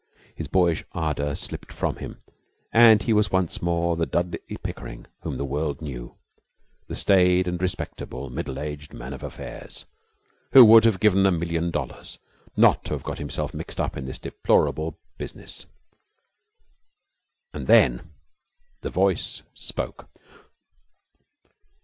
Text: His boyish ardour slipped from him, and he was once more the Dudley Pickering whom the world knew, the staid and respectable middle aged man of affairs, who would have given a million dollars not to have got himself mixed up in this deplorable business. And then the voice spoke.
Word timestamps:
His 0.33 0.47
boyish 0.47 0.83
ardour 0.93 1.35
slipped 1.35 1.71
from 1.71 1.97
him, 1.97 2.23
and 2.73 3.03
he 3.03 3.13
was 3.13 3.29
once 3.31 3.61
more 3.61 3.95
the 3.95 4.07
Dudley 4.07 4.57
Pickering 4.63 5.05
whom 5.21 5.37
the 5.37 5.45
world 5.45 5.79
knew, 5.79 6.15
the 6.87 6.95
staid 6.95 7.47
and 7.47 7.61
respectable 7.61 8.31
middle 8.31 8.57
aged 8.57 8.95
man 8.95 9.13
of 9.13 9.21
affairs, 9.21 9.85
who 10.53 10.65
would 10.65 10.85
have 10.85 10.99
given 10.99 11.23
a 11.27 11.31
million 11.31 11.69
dollars 11.69 12.17
not 12.57 12.83
to 12.85 12.95
have 12.95 13.03
got 13.03 13.19
himself 13.19 13.53
mixed 13.53 13.79
up 13.79 13.95
in 13.95 14.05
this 14.05 14.17
deplorable 14.17 14.97
business. 15.19 15.67
And 17.53 17.67
then 17.67 18.09
the 18.79 18.89
voice 18.89 19.43
spoke. 19.53 20.09